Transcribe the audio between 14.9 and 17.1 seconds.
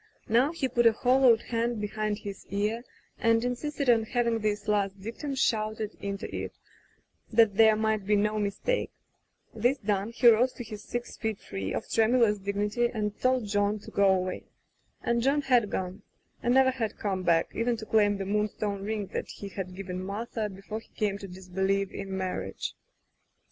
And John had gone, and never had